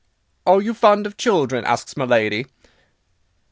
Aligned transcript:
"'Are 0.47 0.63
you 0.63 0.73
fond 0.73 1.05
of 1.05 1.15
children,' 1.15 1.63
asks 1.63 1.95
my 1.95 2.05
lady. 2.05 2.47